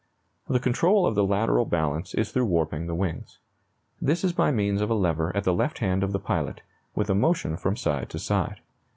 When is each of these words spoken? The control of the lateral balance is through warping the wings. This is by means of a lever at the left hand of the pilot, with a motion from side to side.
The 0.47 0.59
control 0.59 1.05
of 1.05 1.13
the 1.13 1.23
lateral 1.23 1.63
balance 1.65 2.15
is 2.15 2.31
through 2.31 2.47
warping 2.47 2.87
the 2.87 2.95
wings. 2.95 3.37
This 4.01 4.23
is 4.23 4.33
by 4.33 4.49
means 4.49 4.81
of 4.81 4.89
a 4.89 4.95
lever 4.95 5.31
at 5.37 5.43
the 5.43 5.53
left 5.53 5.77
hand 5.77 6.01
of 6.01 6.11
the 6.11 6.17
pilot, 6.17 6.63
with 6.95 7.11
a 7.11 7.13
motion 7.13 7.55
from 7.55 7.75
side 7.75 8.09
to 8.09 8.17
side. 8.17 8.61